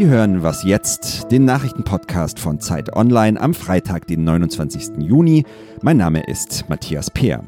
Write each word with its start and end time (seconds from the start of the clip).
Sie 0.00 0.06
hören 0.06 0.42
Was 0.42 0.62
jetzt, 0.62 1.30
den 1.30 1.44
Nachrichtenpodcast 1.44 2.38
von 2.38 2.58
Zeit 2.58 2.96
Online 2.96 3.38
am 3.38 3.52
Freitag, 3.52 4.06
den 4.06 4.24
29. 4.24 4.92
Juni. 4.96 5.44
Mein 5.82 5.98
Name 5.98 6.22
ist 6.26 6.64
Matthias 6.70 7.10
Peer. 7.10 7.44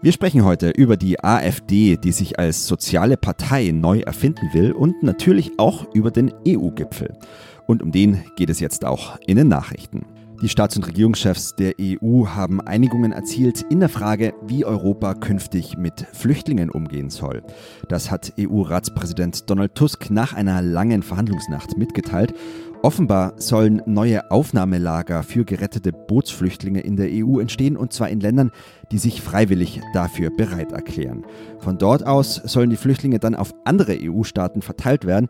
Wir 0.00 0.12
sprechen 0.12 0.46
heute 0.46 0.70
über 0.70 0.96
die 0.96 1.22
AfD, 1.22 1.98
die 1.98 2.12
sich 2.12 2.38
als 2.38 2.66
soziale 2.66 3.18
Partei 3.18 3.70
neu 3.70 4.00
erfinden 4.00 4.48
will 4.54 4.72
und 4.72 5.02
natürlich 5.02 5.58
auch 5.58 5.84
über 5.92 6.10
den 6.10 6.32
EU-Gipfel. 6.48 7.18
Und 7.66 7.82
um 7.82 7.92
den 7.92 8.24
geht 8.36 8.48
es 8.48 8.60
jetzt 8.60 8.86
auch 8.86 9.18
in 9.26 9.36
den 9.36 9.48
Nachrichten. 9.48 10.06
Die 10.42 10.48
Staats- 10.48 10.76
und 10.76 10.86
Regierungschefs 10.86 11.54
der 11.54 11.74
EU 11.80 12.26
haben 12.26 12.60
Einigungen 12.60 13.12
erzielt 13.12 13.62
in 13.70 13.80
der 13.80 13.88
Frage, 13.88 14.34
wie 14.46 14.64
Europa 14.64 15.14
künftig 15.14 15.78
mit 15.78 16.06
Flüchtlingen 16.12 16.70
umgehen 16.70 17.08
soll. 17.08 17.42
Das 17.88 18.10
hat 18.10 18.32
EU-Ratspräsident 18.38 19.48
Donald 19.48 19.74
Tusk 19.74 20.10
nach 20.10 20.34
einer 20.34 20.60
langen 20.60 21.02
Verhandlungsnacht 21.02 21.78
mitgeteilt. 21.78 22.34
Offenbar 22.82 23.32
sollen 23.40 23.80
neue 23.86 24.30
Aufnahmelager 24.30 25.22
für 25.22 25.46
gerettete 25.46 25.92
Bootsflüchtlinge 25.92 26.80
in 26.80 26.96
der 26.96 27.08
EU 27.10 27.38
entstehen, 27.38 27.76
und 27.76 27.94
zwar 27.94 28.10
in 28.10 28.20
Ländern, 28.20 28.50
die 28.92 28.98
sich 28.98 29.22
freiwillig 29.22 29.80
dafür 29.94 30.30
bereit 30.36 30.72
erklären. 30.72 31.24
Von 31.60 31.78
dort 31.78 32.06
aus 32.06 32.34
sollen 32.44 32.68
die 32.68 32.76
Flüchtlinge 32.76 33.20
dann 33.20 33.34
auf 33.34 33.54
andere 33.64 33.96
EU-Staaten 34.02 34.60
verteilt 34.60 35.06
werden, 35.06 35.28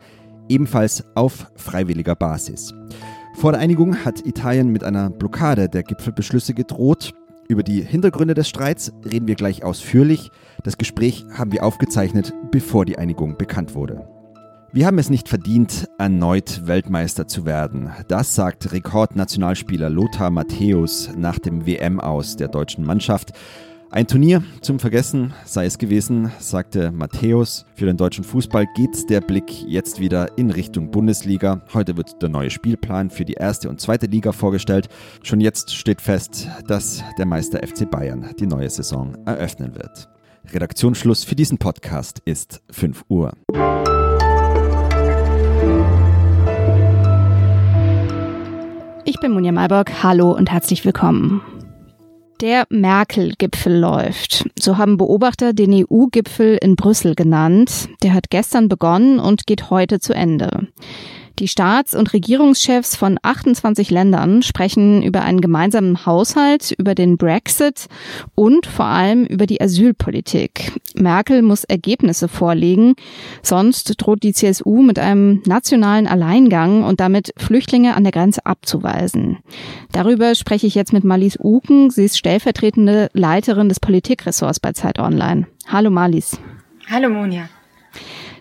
ebenfalls 0.49 1.05
auf 1.15 1.47
freiwilliger 1.55 2.17
Basis. 2.17 2.75
Vor 3.35 3.53
der 3.53 3.61
Einigung 3.61 4.05
hat 4.05 4.25
Italien 4.27 4.69
mit 4.69 4.85
einer 4.85 5.11
Blockade 5.11 5.69
der 5.69 5.83
Gipfelbeschlüsse 5.83 6.55
gedroht. 6.55 7.13
Über 7.49 7.63
die 7.63 7.83
Hintergründe 7.83 8.33
des 8.33 8.49
Streits 8.49 8.93
reden 9.05 9.27
wir 9.27 9.35
gleich 9.35 9.65
ausführlich. 9.65 10.31
Das 10.63 10.79
Gespräch 10.79 11.27
haben 11.37 11.53
wir 11.53 11.65
aufgezeichnet, 11.65 12.33
bevor 12.51 12.87
die 12.87 12.97
Einigung 12.97 13.37
bekannt 13.37 13.75
wurde. 13.75 14.09
Wir 14.73 14.87
haben 14.87 14.99
es 14.99 15.11
nicht 15.11 15.29
verdient, 15.29 15.89
erneut 15.99 16.67
Weltmeister 16.67 17.29
zu 17.29 17.45
werden. 17.45 17.93
Das 18.09 18.35
sagt 18.35 18.73
Rekordnationalspieler 18.73 19.91
Lothar 19.91 20.31
Matthäus 20.31 21.11
nach 21.17 21.39
dem 21.39 21.67
WM 21.67 22.01
aus 22.01 22.37
der 22.37 22.49
deutschen 22.49 22.85
Mannschaft. 22.85 23.33
Ein 23.95 24.09
Turnier 24.09 24.43
zum 24.61 24.81
Vergessen 24.81 25.35
sei 25.45 25.67
es 25.67 25.79
gewesen, 25.79 26.33
sagte 26.41 26.91
Matthäus. 26.91 27.65
Für 27.77 27.87
den 27.87 27.97
deutschen 27.97 28.25
Fußball 28.25 28.67
geht 28.75 29.09
der 29.09 29.21
Blick 29.21 29.63
jetzt 29.69 30.01
wieder 30.01 30.37
in 30.37 30.51
Richtung 30.51 30.91
Bundesliga. 30.91 31.63
Heute 31.73 31.97
wird 31.97 32.21
der 32.21 32.29
neue 32.29 32.51
Spielplan 32.51 33.09
für 33.09 33.25
die 33.25 33.35
erste 33.35 33.69
und 33.69 33.81
zweite 33.81 34.07
Liga 34.07 34.33
vorgestellt. 34.33 34.89
Schon 35.23 35.41
jetzt 35.41 35.73
steht 35.73 36.01
fest, 36.01 36.49
dass 36.67 37.05
der 37.19 37.27
Meister 37.27 37.61
FC 37.65 37.89
Bayern 37.89 38.35
die 38.41 38.49
neue 38.49 38.69
Saison 38.69 39.17
eröffnen 39.27 39.77
wird. 39.77 40.09
Redaktionsschluss 40.53 41.23
für 41.23 41.37
diesen 41.37 41.59
Podcast 41.59 42.21
ist 42.25 42.63
5 42.73 43.05
Uhr. 43.09 43.33
Ich 49.05 49.21
bin 49.21 49.31
Munja 49.31 49.53
Malborg. 49.53 50.03
Hallo 50.03 50.33
und 50.33 50.51
herzlich 50.51 50.85
willkommen. 50.85 51.43
Der 52.45 52.67
Merkel-Gipfel 52.69 53.75
läuft. 53.75 54.45
So 54.59 54.77
haben 54.77 54.99
Beobachter 54.99 55.55
den 55.55 55.73
EU-Gipfel 55.73 56.59
in 56.61 56.77
Brüssel 56.77 57.15
genannt. 57.15 57.89
Der 58.03 58.13
hat 58.13 58.29
gestern 58.29 58.69
begonnen 58.69 59.19
und 59.19 59.47
geht 59.47 59.71
heute 59.71 59.99
zu 59.99 60.13
Ende. 60.13 60.69
Die 61.41 61.49
Staats- 61.49 61.95
und 61.97 62.13
Regierungschefs 62.13 62.95
von 62.95 63.19
28 63.21 63.91
Ländern 63.91 64.43
sprechen 64.43 65.03
über 65.03 65.23
einen 65.23 65.41
gemeinsamen 65.41 66.07
Haushalt, 66.07 66.73
über 66.79 66.95
den 66.95 67.17
Brexit 67.17 67.87
und 68.37 68.67
vor 68.67 68.85
allem 68.85 69.25
über 69.25 69.47
die 69.47 69.61
Asylpolitik. 69.61 70.73
Merkel 70.95 71.43
muss 71.43 71.65
Ergebnisse 71.65 72.29
vorlegen, 72.29 72.95
sonst 73.43 73.95
droht 74.01 74.23
die 74.23 74.33
CSU 74.33 74.83
mit 74.83 75.01
einem 75.01 75.43
nationalen 75.45 76.07
Alleingang 76.07 76.85
und 76.85 77.01
damit 77.01 77.33
Flüchtlinge 77.37 77.97
an 77.97 78.05
der 78.05 78.13
Grenze 78.13 78.47
abzuweisen. 78.47 79.39
Darüber 79.91 80.37
spreche 80.37 80.69
ich 80.69 80.77
jetzt 80.77 80.93
mit 80.93 81.03
Marlies 81.03 81.37
Uken. 81.43 81.91
Sie 81.91 82.05
ist 82.05 82.17
stellvertretende 82.17 83.11
Leiterin 83.13 83.69
des 83.69 83.81
Politikressorts 83.81 84.61
bei 84.61 84.73
Zeit 84.73 85.01
Online. 85.01 85.49
Hallo 85.67 85.91
Marlies. 85.91 86.39
Hallo 86.89 87.09
Monja. 87.09 87.49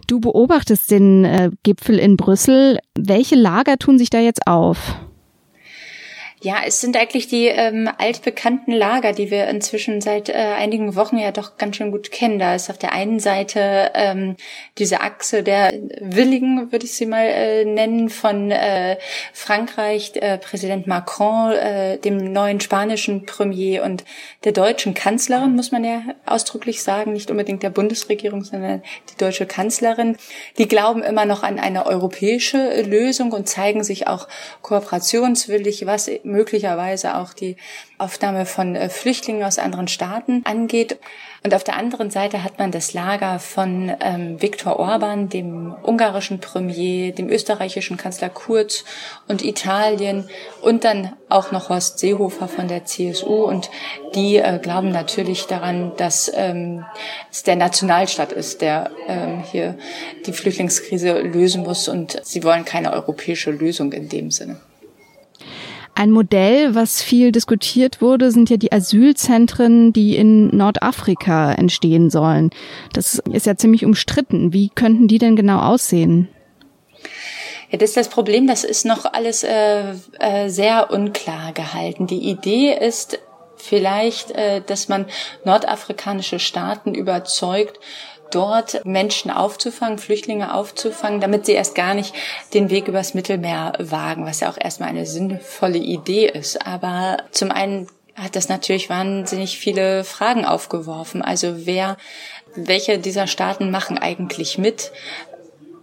Du 0.07 0.19
beobachtest 0.19 0.91
den 0.91 1.25
äh, 1.25 1.51
Gipfel 1.63 1.97
in 1.99 2.17
Brüssel. 2.17 2.79
Welche 2.97 3.35
Lager 3.35 3.77
tun 3.77 3.97
sich 3.97 4.09
da 4.09 4.19
jetzt 4.19 4.47
auf? 4.47 4.95
Ja, 6.43 6.57
es 6.65 6.81
sind 6.81 6.97
eigentlich 6.97 7.29
die 7.29 7.45
ähm, 7.45 7.89
altbekannten 7.97 8.73
Lager, 8.73 9.13
die 9.13 9.31
wir 9.31 9.47
inzwischen 9.47 10.01
seit 10.01 10.27
äh, 10.27 10.33
einigen 10.33 10.93
Wochen 10.97 11.17
ja 11.17 11.31
doch 11.31 11.55
ganz 11.55 11.77
schön 11.77 11.89
gut 11.89 12.11
kennen. 12.11 12.37
Da 12.37 12.53
ist 12.53 12.69
auf 12.69 12.77
der 12.77 12.91
einen 12.91 13.21
Seite 13.21 13.91
ähm, 13.93 14.35
diese 14.77 14.99
Achse 14.99 15.41
der 15.41 15.71
Willigen, 16.01 16.69
würde 16.73 16.83
ich 16.83 16.95
sie 16.95 17.05
mal 17.05 17.23
äh, 17.23 17.63
nennen, 17.63 18.09
von 18.09 18.51
äh, 18.51 18.97
Frankreich, 19.31 20.11
äh, 20.15 20.37
Präsident 20.37 20.85
Macron, 20.85 21.53
äh, 21.53 21.97
dem 21.97 22.33
neuen 22.33 22.59
spanischen 22.59 23.25
Premier 23.25 23.81
und 23.85 24.03
der 24.43 24.51
deutschen 24.51 24.93
Kanzlerin, 24.93 25.55
muss 25.55 25.71
man 25.71 25.85
ja 25.85 26.01
ausdrücklich 26.25 26.83
sagen, 26.83 27.13
nicht 27.13 27.31
unbedingt 27.31 27.63
der 27.63 27.69
Bundesregierung, 27.69 28.43
sondern 28.43 28.83
die 29.13 29.17
deutsche 29.17 29.45
Kanzlerin. 29.45 30.17
Die 30.57 30.67
glauben 30.67 31.03
immer 31.03 31.23
noch 31.23 31.41
an 31.41 31.57
eine 31.57 31.85
europäische 31.85 32.81
Lösung 32.81 33.31
und 33.31 33.47
zeigen 33.47 33.85
sich 33.85 34.07
auch 34.07 34.27
kooperationswillig, 34.61 35.85
was 35.85 36.09
möglicherweise 36.33 37.15
auch 37.15 37.31
die 37.31 37.55
Aufnahme 37.97 38.45
von 38.45 38.75
äh, 38.75 38.89
Flüchtlingen 38.89 39.43
aus 39.43 39.59
anderen 39.59 39.87
Staaten 39.87 40.41
angeht. 40.43 40.99
Und 41.43 41.53
auf 41.53 41.63
der 41.65 41.75
anderen 41.75 42.09
Seite 42.09 42.43
hat 42.43 42.57
man 42.57 42.71
das 42.71 42.93
Lager 42.93 43.37
von 43.37 43.91
ähm, 43.99 44.41
Viktor 44.41 44.79
Orban, 44.79 45.27
dem 45.27 45.75
ungarischen 45.83 46.39
Premier, 46.39 47.13
dem 47.13 47.29
österreichischen 47.29 47.97
Kanzler 47.97 48.29
Kurz 48.29 48.85
und 49.27 49.43
Italien 49.43 50.29
und 50.61 50.85
dann 50.85 51.13
auch 51.27 51.51
noch 51.51 51.67
Horst 51.67 51.99
Seehofer 51.99 52.47
von 52.47 52.69
der 52.69 52.85
CSU. 52.85 53.43
Und 53.43 53.69
die 54.15 54.37
äh, 54.37 54.59
glauben 54.61 54.91
natürlich 54.91 55.45
daran, 55.45 55.91
dass 55.97 56.31
ähm, 56.33 56.85
es 57.29 57.43
der 57.43 57.57
Nationalstaat 57.57 58.31
ist, 58.31 58.61
der 58.61 58.91
ähm, 59.07 59.43
hier 59.43 59.77
die 60.25 60.33
Flüchtlingskrise 60.33 61.19
lösen 61.19 61.63
muss. 61.63 61.89
Und 61.89 62.21
sie 62.23 62.43
wollen 62.43 62.63
keine 62.63 62.93
europäische 62.93 63.51
Lösung 63.51 63.91
in 63.91 64.07
dem 64.07 64.31
Sinne. 64.31 64.61
Ein 65.95 66.11
Modell, 66.11 66.73
was 66.73 67.03
viel 67.03 67.31
diskutiert 67.31 68.01
wurde, 68.01 68.31
sind 68.31 68.49
ja 68.49 68.57
die 68.57 68.71
Asylzentren, 68.71 69.93
die 69.93 70.15
in 70.15 70.55
Nordafrika 70.55 71.53
entstehen 71.53 72.09
sollen. 72.09 72.49
Das 72.93 73.21
ist 73.31 73.45
ja 73.45 73.55
ziemlich 73.55 73.85
umstritten. 73.85 74.53
Wie 74.53 74.69
könnten 74.69 75.07
die 75.07 75.19
denn 75.19 75.35
genau 75.35 75.59
aussehen? 75.59 76.29
Ja, 77.69 77.77
das 77.77 77.89
ist 77.89 77.97
das 77.97 78.09
Problem, 78.09 78.47
das 78.47 78.63
ist 78.63 78.85
noch 78.85 79.05
alles 79.05 79.43
äh, 79.43 79.93
äh, 80.19 80.49
sehr 80.49 80.91
unklar 80.91 81.53
gehalten. 81.53 82.07
Die 82.07 82.29
Idee 82.29 82.73
ist 82.73 83.19
vielleicht, 83.57 84.31
äh, 84.31 84.61
dass 84.61 84.89
man 84.89 85.05
nordafrikanische 85.45 86.39
Staaten 86.39 86.95
überzeugt, 86.95 87.79
dort 88.33 88.85
Menschen 88.85 89.31
aufzufangen, 89.31 89.97
Flüchtlinge 89.97 90.53
aufzufangen, 90.53 91.21
damit 91.21 91.45
sie 91.45 91.53
erst 91.53 91.75
gar 91.75 91.93
nicht 91.93 92.13
den 92.53 92.69
Weg 92.69 92.87
übers 92.87 93.13
Mittelmeer 93.13 93.73
wagen, 93.79 94.25
was 94.25 94.39
ja 94.39 94.49
auch 94.49 94.57
erstmal 94.59 94.89
eine 94.89 95.05
sinnvolle 95.05 95.77
Idee 95.77 96.27
ist. 96.27 96.65
Aber 96.65 97.17
zum 97.31 97.51
einen 97.51 97.87
hat 98.15 98.35
das 98.35 98.49
natürlich 98.49 98.89
wahnsinnig 98.89 99.57
viele 99.57 100.03
Fragen 100.03 100.45
aufgeworfen. 100.45 101.21
Also 101.21 101.65
wer, 101.65 101.97
welche 102.55 102.99
dieser 102.99 103.27
Staaten 103.27 103.71
machen 103.71 103.97
eigentlich 103.97 104.57
mit? 104.57 104.91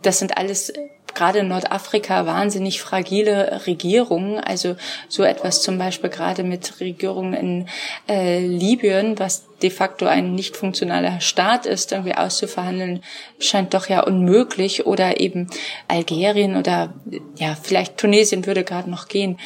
Das 0.02 0.18
sind 0.18 0.38
alles 0.38 0.72
gerade 1.14 1.40
in 1.40 1.48
Nordafrika 1.48 2.26
wahnsinnig 2.26 2.80
fragile 2.80 3.62
Regierungen. 3.66 4.38
Also 4.38 4.76
so 5.08 5.22
etwas 5.22 5.62
zum 5.62 5.78
Beispiel 5.78 6.10
gerade 6.10 6.42
mit 6.42 6.80
Regierungen 6.80 7.34
in 7.34 7.68
äh, 8.08 8.40
Libyen, 8.44 9.18
was 9.18 9.44
de 9.62 9.70
facto 9.70 10.06
ein 10.06 10.34
nicht 10.34 10.56
funktionaler 10.56 11.20
Staat 11.20 11.66
ist, 11.66 11.92
irgendwie 11.92 12.14
auszuverhandeln, 12.14 13.02
scheint 13.38 13.74
doch 13.74 13.88
ja 13.88 14.00
unmöglich. 14.00 14.86
Oder 14.86 15.20
eben 15.20 15.48
Algerien 15.88 16.56
oder 16.56 16.94
ja, 17.36 17.56
vielleicht 17.60 17.98
Tunesien 17.98 18.46
würde 18.46 18.64
gerade 18.64 18.90
noch 18.90 19.08
gehen. 19.08 19.38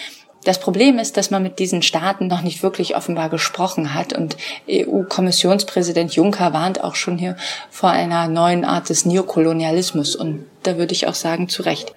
Das 0.45 0.61
Problem 0.61 0.99
ist, 0.99 1.17
dass 1.17 1.31
man 1.31 1.43
mit 1.43 1.59
diesen 1.59 1.83
Staaten 1.83 2.27
noch 2.27 2.43
nicht 2.43 2.63
wirklich 2.63 2.97
offenbar 2.97 3.31
gesprochen 3.31 3.95
hat 3.95 4.13
und 4.13 4.37
EU-Kommissionspräsident 4.71 6.15
Juncker 6.15 6.53
warnt 6.53 6.85
auch 6.85 6.95
schon 6.95 7.19
hier 7.19 7.37
vor 7.71 7.91
einer 7.91 8.29
neuen 8.29 8.65
Art 8.65 8.91
des 8.91 9.07
Neokolonialismus 9.07 10.15
und 10.15 10.45
da 10.63 10.77
würde 10.77 10.93
ich 10.93 11.07
auch 11.07 11.15
sagen, 11.15 11.49
zu 11.49 11.63
Recht. 11.63 11.95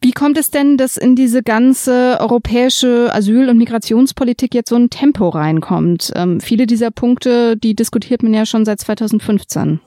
Wie 0.00 0.12
kommt 0.12 0.36
es 0.36 0.50
denn, 0.50 0.76
dass 0.76 0.98
in 0.98 1.16
diese 1.16 1.42
ganze 1.42 2.18
europäische 2.20 3.10
Asyl- 3.14 3.48
und 3.48 3.56
Migrationspolitik 3.56 4.54
jetzt 4.54 4.68
so 4.68 4.76
ein 4.76 4.90
Tempo 4.90 5.30
reinkommt? 5.30 6.12
Ähm, 6.14 6.40
viele 6.40 6.66
dieser 6.66 6.90
Punkte, 6.90 7.56
die 7.56 7.74
diskutiert 7.74 8.22
man 8.22 8.34
ja 8.34 8.44
schon 8.44 8.66
seit 8.66 8.80
2015. 8.80 9.80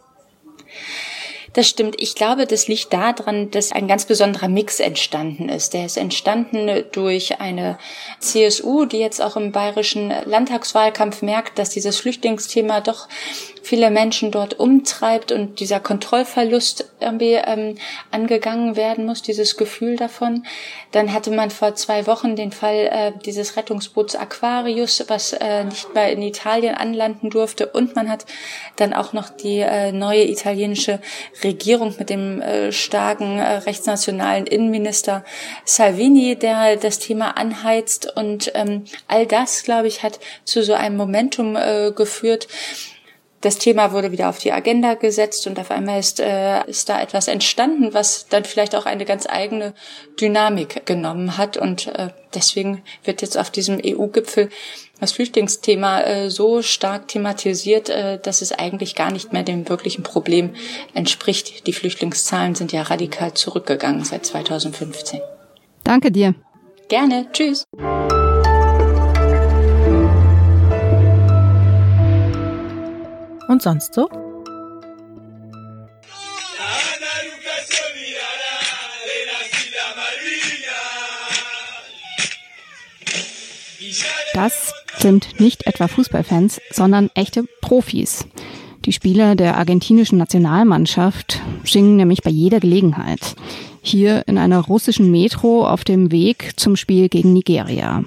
Das 1.57 1.67
stimmt. 1.67 1.95
Ich 1.97 2.13
glaube, 2.13 2.45
das 2.45 2.67
liegt 2.67 2.93
daran, 2.93 3.49
dass 3.49 3.71
ein 3.71 3.87
ganz 3.87 4.05
besonderer 4.05 4.47
Mix 4.47 4.79
entstanden 4.79 5.49
ist. 5.49 5.73
Der 5.73 5.87
ist 5.87 5.97
entstanden 5.97 6.83
durch 6.91 7.41
eine 7.41 7.79
CSU, 8.19 8.85
die 8.85 8.99
jetzt 8.99 9.19
auch 9.19 9.35
im 9.37 9.51
bayerischen 9.51 10.13
Landtagswahlkampf 10.25 11.23
merkt, 11.23 11.57
dass 11.57 11.71
dieses 11.71 11.97
Flüchtlingsthema 11.97 12.81
doch 12.81 13.07
viele 13.67 13.91
Menschen 13.91 14.31
dort 14.31 14.57
umtreibt 14.59 15.33
und 15.33 15.59
dieser 15.59 15.81
Kontrollverlust 15.81 16.89
irgendwie 17.01 17.33
ähm, 17.33 17.75
angegangen 18.11 18.77
werden 18.77 19.05
muss, 19.05 19.21
dieses 19.21 19.57
Gefühl 19.57 19.97
davon. 19.97 20.45
Dann 20.93 21.11
hatte 21.11 21.31
man 21.31 21.51
vor 21.51 21.75
zwei 21.75 22.07
Wochen 22.07 22.37
den 22.37 22.53
Fall 22.53 22.89
äh, 22.89 23.11
dieses 23.25 23.57
Rettungsboots 23.57 24.15
Aquarius, 24.15 25.03
was 25.09 25.33
äh, 25.33 25.65
nicht 25.65 25.93
mehr 25.93 26.09
in 26.13 26.21
Italien 26.21 26.75
anlanden 26.75 27.29
durfte. 27.29 27.67
Und 27.67 27.93
man 27.93 28.09
hat 28.09 28.25
dann 28.77 28.93
auch 28.93 29.11
noch 29.11 29.29
die 29.29 29.59
äh, 29.59 29.91
neue 29.91 30.23
italienische 30.29 31.01
Regierung 31.43 31.93
mit 31.99 32.09
dem 32.09 32.41
äh, 32.41 32.71
starken 32.71 33.37
äh, 33.37 33.57
rechtsnationalen 33.57 34.47
Innenminister 34.47 35.25
Salvini, 35.65 36.37
der 36.37 36.77
das 36.77 36.99
Thema 36.99 37.31
anheizt. 37.37 38.15
Und 38.15 38.49
ähm, 38.55 38.85
all 39.09 39.25
das, 39.25 39.63
glaube 39.63 39.89
ich, 39.89 40.03
hat 40.03 40.21
zu 40.45 40.63
so 40.63 40.73
einem 40.73 40.95
Momentum 40.95 41.57
äh, 41.57 41.91
geführt, 41.93 42.47
das 43.41 43.59
Thema 43.59 43.91
wurde 43.91 44.11
wieder 44.11 44.29
auf 44.29 44.39
die 44.39 44.51
Agenda 44.51 44.95
gesetzt 44.95 45.45
und 45.45 45.59
auf 45.59 45.69
einmal 45.69 45.99
ist, 45.99 46.19
äh, 46.19 46.65
ist 46.65 46.89
da 46.89 46.99
etwas 46.99 47.27
entstanden, 47.27 47.93
was 47.93 48.27
dann 48.27 48.45
vielleicht 48.45 48.75
auch 48.75 48.85
eine 48.85 49.05
ganz 49.05 49.27
eigene 49.29 49.73
Dynamik 50.19 50.85
genommen 50.85 51.37
hat. 51.37 51.55
Und 51.55 51.87
äh, 51.87 52.09
deswegen 52.33 52.81
wird 53.03 53.21
jetzt 53.21 53.37
auf 53.37 53.51
diesem 53.51 53.79
EU-Gipfel 53.83 54.49
das 54.99 55.11
Flüchtlingsthema 55.11 56.01
äh, 56.01 56.29
so 56.31 56.63
stark 56.63 57.07
thematisiert, 57.07 57.89
äh, 57.89 58.19
dass 58.19 58.41
es 58.41 58.51
eigentlich 58.51 58.95
gar 58.95 59.11
nicht 59.11 59.33
mehr 59.33 59.43
dem 59.43 59.69
wirklichen 59.69 60.01
Problem 60.01 60.55
entspricht. 60.95 61.67
Die 61.67 61.73
Flüchtlingszahlen 61.73 62.55
sind 62.55 62.71
ja 62.71 62.81
radikal 62.81 63.35
zurückgegangen 63.35 64.03
seit 64.03 64.25
2015. 64.25 65.21
Danke 65.83 66.11
dir. 66.11 66.33
Gerne. 66.89 67.27
Tschüss. 67.31 67.65
Und 73.47 73.61
sonst 73.61 73.93
so? 73.93 74.09
Das 84.33 84.73
sind 84.99 85.39
nicht 85.39 85.65
etwa 85.65 85.87
Fußballfans, 85.87 86.61
sondern 86.71 87.09
echte 87.15 87.45
Profis. 87.61 88.27
Die 88.85 88.93
Spieler 88.93 89.35
der 89.35 89.57
argentinischen 89.57 90.17
Nationalmannschaft 90.17 91.41
singen 91.65 91.95
nämlich 91.95 92.21
bei 92.21 92.29
jeder 92.29 92.59
Gelegenheit. 92.59 93.35
Hier 93.81 94.27
in 94.27 94.37
einer 94.37 94.59
russischen 94.59 95.09
Metro 95.09 95.67
auf 95.67 95.83
dem 95.83 96.11
Weg 96.11 96.51
zum 96.57 96.75
Spiel 96.75 97.09
gegen 97.09 97.33
Nigeria. 97.33 98.03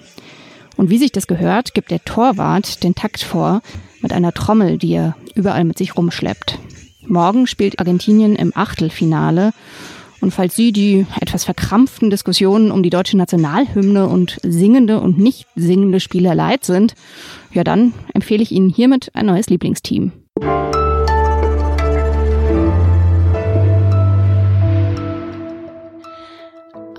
Und 0.76 0.88
wie 0.88 0.98
sich 0.98 1.12
das 1.12 1.26
gehört, 1.26 1.74
gibt 1.74 1.90
der 1.90 2.04
Torwart 2.04 2.82
den 2.84 2.94
Takt 2.94 3.22
vor 3.22 3.60
mit 4.00 4.12
einer 4.12 4.32
Trommel, 4.32 4.78
die 4.78 4.92
er 4.92 5.16
überall 5.36 5.64
mit 5.64 5.78
sich 5.78 5.96
rumschleppt. 5.96 6.58
Morgen 7.06 7.46
spielt 7.46 7.78
Argentinien 7.78 8.36
im 8.36 8.52
Achtelfinale. 8.54 9.52
Und 10.20 10.32
falls 10.32 10.54
Sie 10.54 10.70
die 10.70 11.06
etwas 11.20 11.44
verkrampften 11.44 12.10
Diskussionen 12.10 12.70
um 12.70 12.82
die 12.82 12.90
deutsche 12.90 13.16
Nationalhymne 13.16 14.06
und 14.06 14.38
singende 14.42 15.00
und 15.00 15.18
nicht 15.18 15.46
singende 15.56 15.98
Spieler 15.98 16.34
leid 16.34 16.64
sind, 16.64 16.94
ja 17.52 17.64
dann 17.64 17.94
empfehle 18.12 18.42
ich 18.42 18.52
Ihnen 18.52 18.68
hiermit 18.68 19.10
ein 19.14 19.26
neues 19.26 19.48
Lieblingsteam. 19.48 20.12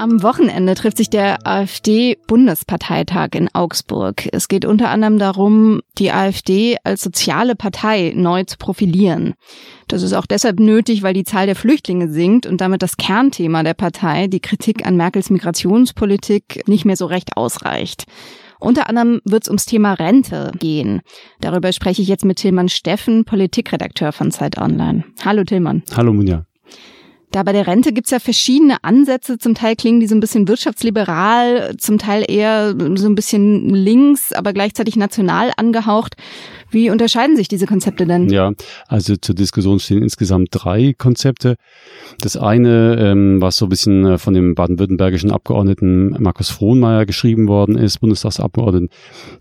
Am 0.01 0.24
Wochenende 0.24 0.74
trifft 0.74 0.98
sich 0.98 1.12
der 1.12 1.45
AfD-Bundesparteitag 1.45 3.36
in 3.36 3.53
Augsburg. 3.53 4.27
Es 4.31 4.48
geht 4.48 4.65
unter 4.65 4.89
anderem 4.89 5.19
darum, 5.19 5.81
die 6.00 6.12
AfD 6.12 6.77
als 6.83 7.03
soziale 7.03 7.56
Partei 7.56 8.12
neu 8.15 8.44
zu 8.44 8.57
profilieren. 8.57 9.36
Das 9.88 10.01
ist 10.01 10.13
auch 10.13 10.25
deshalb 10.25 10.59
nötig, 10.59 11.03
weil 11.03 11.13
die 11.13 11.24
Zahl 11.24 11.45
der 11.45 11.56
Flüchtlinge 11.56 12.09
sinkt 12.09 12.48
und 12.48 12.62
damit 12.62 12.81
das 12.81 12.98
Kernthema 12.98 13.62
der 13.62 13.75
Partei, 13.75 14.25
die 14.25 14.39
Kritik 14.39 14.88
an 14.88 14.98
Merkels 14.98 15.30
Migrationspolitik, 15.30 16.68
nicht 16.68 16.83
mehr 16.83 16.97
so 16.97 17.06
recht 17.06 17.38
ausreicht. 17.38 18.06
Unter 18.59 18.89
anderem 18.89 19.21
wird 19.24 19.44
es 19.44 19.50
ums 19.50 19.68
Thema 19.68 19.94
Rente 19.94 20.51
gehen. 20.57 21.01
Darüber 21.42 21.71
spreche 21.74 22.01
ich 22.01 22.07
jetzt 22.07 22.25
mit 22.25 22.38
Tilman 22.38 22.69
Steffen, 22.69 23.24
Politikredakteur 23.24 24.13
von 24.13 24.31
Zeit 24.31 24.57
Online. 24.57 25.04
Hallo 25.24 25.44
Tilman. 25.44 25.83
Hallo 25.95 26.12
Munja. 26.12 26.47
Da 27.31 27.44
bei 27.44 27.54
der 27.54 27.66
Rente 27.66 27.94
gibt's 27.94 28.12
ja 28.12 28.19
verschiedene 28.19 28.83
Ansätze. 28.83 29.38
Zum 29.38 29.56
Teil 29.56 29.75
klingen 29.78 30.01
die 30.01 30.07
so 30.07 30.16
ein 30.16 30.19
bisschen 30.19 30.48
wirtschaftsliberal, 30.48 31.75
zum 31.78 31.98
Teil 31.98 32.25
eher 32.28 32.75
so 32.95 33.07
ein 33.07 33.16
bisschen 33.16 33.69
links, 33.69 34.33
aber 34.33 34.51
gleichzeitig 34.51 34.98
national 34.98 35.51
angehaucht. 35.56 36.16
Wie 36.71 36.89
unterscheiden 36.89 37.35
sich 37.35 37.47
diese 37.47 37.65
Konzepte 37.65 38.06
denn? 38.06 38.29
Ja, 38.29 38.51
also 38.88 39.15
zur 39.18 39.35
Diskussion 39.35 39.79
stehen 39.79 40.01
insgesamt 40.01 40.50
drei 40.51 40.94
Konzepte. 40.97 41.56
Das 42.21 42.38
eine, 42.38 42.97
ähm, 42.97 43.41
was 43.41 43.57
so 43.57 43.65
ein 43.65 43.69
bisschen 43.69 44.06
äh, 44.06 44.18
von 44.18 44.33
dem 44.33 44.56
baden-württembergischen 44.56 45.31
Abgeordneten 45.31 46.15
Markus 46.19 46.50
Frohnmeier 46.50 47.06
geschrieben 47.06 47.47
worden 47.47 47.77
ist, 47.77 48.00
Bundestagsabgeordneten, 48.00 48.89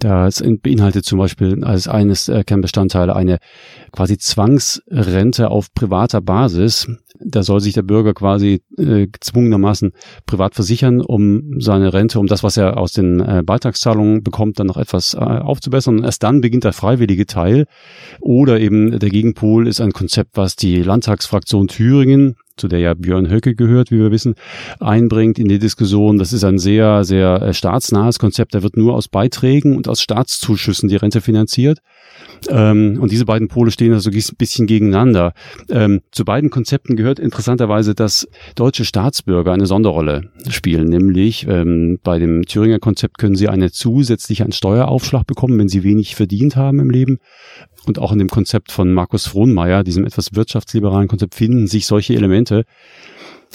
das 0.00 0.42
beinhaltet 0.62 1.04
zum 1.04 1.18
Beispiel 1.18 1.64
als 1.64 1.88
eines 1.88 2.28
äh, 2.28 2.42
Kernbestandteile 2.44 3.14
eine 3.14 3.38
quasi 3.92 4.18
Zwangsrente 4.18 5.50
auf 5.50 5.72
privater 5.72 6.20
Basis. 6.20 6.88
Da 7.22 7.42
soll 7.42 7.60
sich 7.60 7.74
der 7.74 7.82
Bürger 7.82 8.14
quasi 8.14 8.62
äh, 8.78 9.06
gezwungenermaßen 9.06 9.92
privat 10.26 10.54
versichern, 10.54 11.00
um 11.00 11.60
seine 11.60 11.92
Rente, 11.92 12.18
um 12.18 12.26
das, 12.26 12.42
was 12.42 12.56
er 12.56 12.78
aus 12.78 12.92
den 12.92 13.20
äh, 13.20 13.42
Beitragszahlungen 13.44 14.22
bekommt, 14.22 14.58
dann 14.58 14.68
noch 14.68 14.78
etwas 14.78 15.14
äh, 15.14 15.18
aufzubessern. 15.18 15.98
Und 15.98 16.04
erst 16.04 16.22
dann 16.22 16.40
beginnt 16.40 16.64
der 16.64 16.72
freiwillige 16.72 17.19
Teil. 17.26 17.66
Oder 18.20 18.60
eben 18.60 18.98
der 18.98 19.10
Gegenpol 19.10 19.66
ist 19.66 19.80
ein 19.80 19.92
Konzept, 19.92 20.36
was 20.36 20.56
die 20.56 20.82
Landtagsfraktion 20.82 21.68
Thüringen 21.68 22.36
zu 22.60 22.68
der 22.68 22.78
ja 22.78 22.94
Björn 22.94 23.30
Höcke 23.30 23.54
gehört, 23.54 23.90
wie 23.90 23.98
wir 23.98 24.10
wissen, 24.10 24.34
einbringt 24.78 25.38
in 25.38 25.48
die 25.48 25.58
Diskussion. 25.58 26.18
Das 26.18 26.32
ist 26.32 26.44
ein 26.44 26.58
sehr, 26.58 27.04
sehr 27.04 27.42
äh, 27.42 27.54
staatsnahes 27.54 28.18
Konzept. 28.18 28.54
Da 28.54 28.62
wird 28.62 28.76
nur 28.76 28.94
aus 28.94 29.08
Beiträgen 29.08 29.76
und 29.76 29.88
aus 29.88 30.00
Staatszuschüssen 30.00 30.88
die 30.88 30.96
Rente 30.96 31.20
finanziert. 31.20 31.78
Ähm, 32.48 32.98
und 33.00 33.10
diese 33.12 33.24
beiden 33.24 33.48
Pole 33.48 33.70
stehen 33.70 33.92
also 33.92 34.10
ein 34.10 34.36
bisschen 34.38 34.66
gegeneinander. 34.66 35.32
Ähm, 35.68 36.00
zu 36.12 36.24
beiden 36.24 36.50
Konzepten 36.50 36.96
gehört 36.96 37.18
interessanterweise, 37.18 37.94
dass 37.94 38.28
deutsche 38.54 38.84
Staatsbürger 38.84 39.52
eine 39.52 39.66
Sonderrolle 39.66 40.30
spielen. 40.48 40.88
Nämlich 40.88 41.46
ähm, 41.48 41.98
bei 42.02 42.18
dem 42.18 42.44
Thüringer 42.46 42.78
Konzept 42.78 43.18
können 43.18 43.36
sie 43.36 43.48
eine 43.48 43.70
zusätzliche 43.70 44.46
Steueraufschlag 44.50 45.26
bekommen, 45.26 45.58
wenn 45.58 45.68
sie 45.68 45.82
wenig 45.82 46.14
verdient 46.14 46.56
haben 46.56 46.80
im 46.80 46.90
Leben. 46.90 47.18
Und 47.86 47.98
auch 47.98 48.12
in 48.12 48.18
dem 48.18 48.28
Konzept 48.28 48.72
von 48.72 48.92
Markus 48.92 49.26
Frohnmeier, 49.26 49.84
diesem 49.84 50.04
etwas 50.04 50.34
wirtschaftsliberalen 50.34 51.08
Konzept, 51.08 51.34
finden 51.34 51.66
sich 51.66 51.86
solche 51.86 52.14
Elemente. 52.14 52.64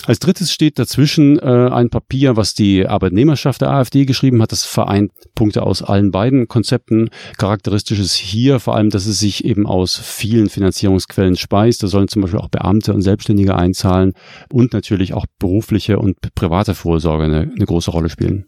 Als 0.05 0.19
drittes 0.19 0.51
steht 0.51 0.77
dazwischen 0.77 1.39
äh, 1.39 1.69
ein 1.71 1.89
Papier, 1.89 2.35
was 2.35 2.53
die 2.53 2.85
Arbeitnehmerschaft 2.85 3.61
der 3.61 3.71
AfD 3.71 4.05
geschrieben 4.05 4.41
hat. 4.41 4.51
Das 4.51 4.63
vereint 4.63 5.11
Punkte 5.33 5.63
aus 5.63 5.81
allen 5.81 6.11
beiden 6.11 6.47
Konzepten. 6.47 7.09
Charakteristisch 7.37 7.99
ist 7.99 8.13
hier 8.13 8.59
vor 8.59 8.75
allem, 8.75 8.89
dass 8.89 9.07
es 9.07 9.19
sich 9.19 9.45
eben 9.45 9.65
aus 9.65 9.97
vielen 9.97 10.49
Finanzierungsquellen 10.49 11.37
speist. 11.37 11.81
Da 11.81 11.87
sollen 11.87 12.07
zum 12.07 12.21
Beispiel 12.21 12.39
auch 12.39 12.49
Beamte 12.49 12.93
und 12.93 13.01
Selbstständige 13.01 13.55
einzahlen 13.55 14.13
und 14.51 14.73
natürlich 14.73 15.13
auch 15.13 15.25
berufliche 15.39 15.97
und 15.97 16.17
private 16.35 16.75
Vorsorge 16.75 17.23
eine, 17.23 17.51
eine 17.55 17.65
große 17.65 17.89
Rolle 17.89 18.09
spielen. 18.09 18.45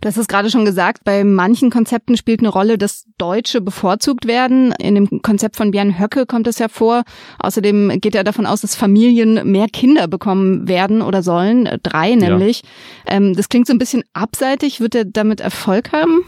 Du 0.00 0.08
hast 0.08 0.16
es 0.16 0.28
gerade 0.28 0.50
schon 0.50 0.64
gesagt, 0.64 1.04
bei 1.04 1.24
manchen 1.24 1.70
Konzepten 1.70 2.16
spielt 2.16 2.40
eine 2.40 2.48
Rolle, 2.48 2.76
dass 2.76 3.04
Deutsche 3.18 3.60
bevorzugt 3.60 4.26
werden. 4.26 4.72
In 4.80 4.96
dem 4.96 5.22
Konzept 5.22 5.56
von 5.56 5.70
Björn 5.70 5.98
Höcke 5.98 6.26
kommt 6.26 6.46
es 6.46 6.58
ja 6.58 6.68
vor. 6.68 7.04
Außerdem 7.38 8.00
geht 8.00 8.14
er 8.14 8.24
davon 8.24 8.46
aus, 8.46 8.62
dass 8.62 8.74
Familien 8.74 9.50
mehr 9.50 9.68
Kinder 9.68 10.08
bekommen 10.08 10.68
werden 10.68 10.89
oder 11.02 11.22
sollen. 11.22 11.68
Drei 11.82 12.14
nämlich. 12.14 12.62
Ja. 13.06 13.16
Ähm, 13.16 13.34
das 13.34 13.48
klingt 13.48 13.66
so 13.66 13.72
ein 13.72 13.78
bisschen 13.78 14.02
abseitig. 14.12 14.80
Wird 14.80 14.94
er 14.94 15.04
damit 15.04 15.40
Erfolg 15.40 15.92
haben? 15.92 16.24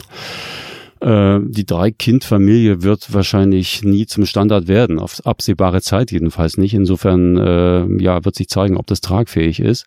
Äh, 1.03 1.41
die 1.43 1.67
Drei-Kind-Familie 1.67 2.83
wird 2.83 3.13
wahrscheinlich 3.13 3.83
nie 3.83 4.07
zum 4.07 4.25
Standard 4.25 4.69
werden, 4.69 5.01
auf 5.01 5.21
absehbare 5.25 5.83
Zeit 5.83 6.13
jedenfalls 6.13 6.59
nicht. 6.59 6.75
Insofern 6.75 7.37
äh, 7.37 8.03
ja, 8.03 8.25
wird 8.25 8.37
sich 8.37 8.49
zeigen, 8.49 8.77
ob 8.77 8.87
das 8.87 9.01
tragfähig 9.01 9.59
ist. 9.59 9.87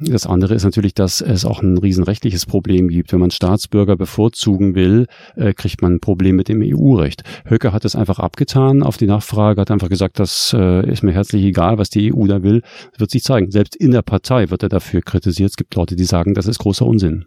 Das 0.00 0.26
andere 0.26 0.54
ist 0.54 0.64
natürlich, 0.64 0.94
dass 0.94 1.20
es 1.20 1.44
auch 1.44 1.62
ein 1.62 1.78
riesenrechtliches 1.78 2.46
Problem 2.46 2.88
gibt. 2.88 3.12
Wenn 3.12 3.20
man 3.20 3.30
Staatsbürger 3.30 3.96
bevorzugen 3.96 4.74
will, 4.74 5.06
äh, 5.36 5.52
kriegt 5.52 5.82
man 5.82 5.94
ein 5.94 6.00
Problem 6.00 6.34
mit 6.34 6.48
dem 6.48 6.62
EU-Recht. 6.62 7.22
Höcke 7.48 7.72
hat 7.72 7.84
es 7.84 7.94
einfach 7.94 8.18
abgetan 8.18 8.82
auf 8.82 8.96
die 8.96 9.06
Nachfrage, 9.06 9.60
hat 9.60 9.70
einfach 9.70 9.88
gesagt, 9.88 10.18
das 10.18 10.54
äh, 10.58 10.90
ist 10.90 11.04
mir 11.04 11.12
herzlich 11.12 11.44
egal, 11.44 11.78
was 11.78 11.90
die 11.90 12.12
EU 12.12 12.26
da 12.26 12.42
will. 12.42 12.62
Das 12.92 13.00
wird 13.00 13.10
sich 13.12 13.22
zeigen. 13.22 13.52
Selbst 13.52 13.76
in 13.76 13.92
der 13.92 14.02
Partei 14.02 14.50
wird 14.50 14.64
er 14.64 14.68
dafür 14.68 15.00
kritisiert. 15.02 15.50
Es 15.50 15.56
gibt 15.56 15.74
Leute, 15.76 15.94
die 15.94 16.04
sagen, 16.04 16.34
das 16.34 16.46
ist 16.46 16.58
großer 16.58 16.86
Unsinn. 16.86 17.26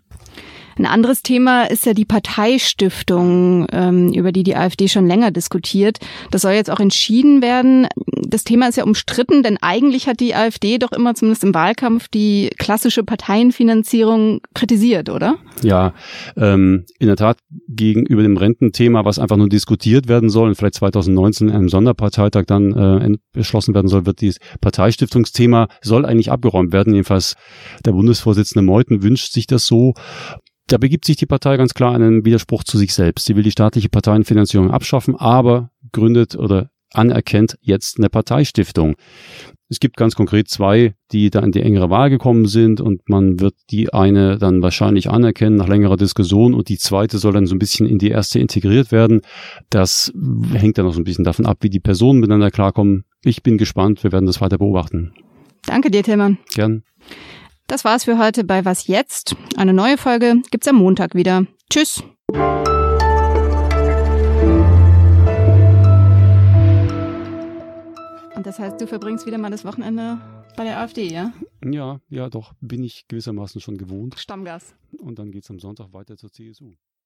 Ein 0.77 0.85
anderes 0.85 1.21
Thema 1.21 1.63
ist 1.63 1.85
ja 1.85 1.93
die 1.93 2.05
Parteistiftung, 2.05 3.67
ähm, 3.71 4.13
über 4.13 4.31
die 4.31 4.43
die 4.43 4.55
AfD 4.55 4.87
schon 4.87 5.07
länger 5.07 5.31
diskutiert. 5.31 5.99
Das 6.31 6.41
soll 6.41 6.53
jetzt 6.53 6.69
auch 6.69 6.79
entschieden 6.79 7.41
werden. 7.41 7.87
Das 8.27 8.43
Thema 8.43 8.67
ist 8.67 8.77
ja 8.77 8.83
umstritten, 8.83 9.43
denn 9.43 9.57
eigentlich 9.61 10.07
hat 10.07 10.19
die 10.19 10.35
AfD 10.35 10.77
doch 10.77 10.91
immer 10.91 11.13
zumindest 11.15 11.43
im 11.43 11.53
Wahlkampf 11.53 12.07
die 12.07 12.49
klassische 12.57 13.03
Parteienfinanzierung 13.03 14.41
kritisiert, 14.53 15.09
oder? 15.09 15.35
Ja, 15.61 15.93
ähm, 16.35 16.85
in 16.99 17.07
der 17.07 17.15
Tat 17.15 17.37
gegenüber 17.67 18.23
dem 18.23 18.37
Rententhema, 18.37 19.05
was 19.05 19.19
einfach 19.19 19.37
nur 19.37 19.49
diskutiert 19.49 20.07
werden 20.07 20.29
soll 20.29 20.49
und 20.49 20.55
vielleicht 20.55 20.75
2019 20.75 21.49
in 21.49 21.55
einem 21.55 21.69
Sonderparteitag 21.69 22.45
dann 22.47 22.73
äh, 22.73 23.17
beschlossen 23.33 23.73
werden 23.75 23.87
soll, 23.87 24.05
wird 24.05 24.21
dieses 24.21 24.39
Parteistiftungsthema 24.61 25.67
soll 25.81 26.05
eigentlich 26.05 26.31
abgeräumt 26.31 26.73
werden. 26.73 26.93
Jedenfalls 26.93 27.35
der 27.85 27.91
Bundesvorsitzende 27.91 28.65
Meuthen 28.65 29.03
wünscht 29.03 29.33
sich 29.33 29.47
das 29.47 29.65
so 29.65 29.93
da 30.73 30.79
begibt 30.79 31.05
sich 31.05 31.17
die 31.17 31.27
Partei 31.27 31.55
ganz 31.55 31.75
klar 31.75 31.93
einen 31.93 32.25
Widerspruch 32.25 32.63
zu 32.63 32.79
sich 32.79 32.95
selbst. 32.95 33.27
Sie 33.27 33.35
will 33.35 33.43
die 33.43 33.51
staatliche 33.51 33.89
Parteienfinanzierung 33.89 34.71
abschaffen, 34.71 35.15
aber 35.15 35.69
gründet 35.91 36.35
oder 36.35 36.71
anerkennt 36.91 37.59
jetzt 37.61 37.99
eine 37.99 38.09
Parteistiftung. 38.09 38.95
Es 39.69 39.79
gibt 39.79 39.97
ganz 39.97 40.15
konkret 40.15 40.49
zwei, 40.49 40.95
die 41.11 41.29
da 41.29 41.41
in 41.41 41.51
die 41.51 41.61
engere 41.61 41.91
Wahl 41.91 42.09
gekommen 42.09 42.47
sind 42.47 42.81
und 42.81 43.07
man 43.07 43.39
wird 43.39 43.53
die 43.69 43.93
eine 43.93 44.39
dann 44.39 44.63
wahrscheinlich 44.63 45.11
anerkennen 45.11 45.57
nach 45.57 45.67
längerer 45.67 45.95
Diskussion 45.95 46.55
und 46.55 46.69
die 46.69 46.79
zweite 46.79 47.19
soll 47.19 47.33
dann 47.33 47.45
so 47.45 47.53
ein 47.53 47.59
bisschen 47.59 47.85
in 47.87 47.99
die 47.99 48.09
erste 48.09 48.39
integriert 48.39 48.91
werden. 48.91 49.21
Das 49.69 50.11
hängt 50.53 50.79
dann 50.79 50.85
noch 50.85 50.93
so 50.95 51.01
ein 51.01 51.03
bisschen 51.03 51.23
davon 51.23 51.45
ab, 51.45 51.57
wie 51.61 51.69
die 51.69 51.81
Personen 51.81 52.19
miteinander 52.19 52.49
klarkommen. 52.49 53.03
Ich 53.23 53.43
bin 53.43 53.59
gespannt, 53.59 54.03
wir 54.03 54.11
werden 54.11 54.25
das 54.25 54.41
weiter 54.41 54.57
beobachten. 54.57 55.13
Danke 55.65 55.91
dir, 55.91 56.03
Tillmann. 56.03 56.39
Gern. 56.53 56.83
Das 57.73 57.83
war's 57.83 58.03
für 58.03 58.19
heute 58.19 58.43
bei 58.43 58.65
Was 58.65 58.85
jetzt? 58.85 59.35
Eine 59.57 59.73
neue 59.73 59.97
Folge 59.97 60.43
gibt's 60.51 60.67
am 60.67 60.75
Montag 60.75 61.15
wieder. 61.15 61.47
Tschüss. 61.71 62.03
Und 68.35 68.45
das 68.45 68.59
heißt, 68.59 68.79
du 68.79 68.85
verbringst 68.85 69.25
wieder 69.25 69.39
mal 69.39 69.49
das 69.49 69.65
Wochenende 69.65 70.21
bei 70.55 70.65
der 70.65 70.81
AfD, 70.81 71.11
ja? 71.11 71.33
Ja, 71.65 71.99
ja, 72.09 72.29
doch, 72.29 72.53
bin 72.61 72.83
ich 72.83 73.07
gewissermaßen 73.07 73.59
schon 73.59 73.79
gewohnt. 73.79 74.19
Stammgast. 74.19 74.75
Und 74.99 75.17
dann 75.17 75.31
geht's 75.31 75.49
am 75.49 75.57
Sonntag 75.57 75.93
weiter 75.93 76.15
zur 76.15 76.31
CSU. 76.31 76.75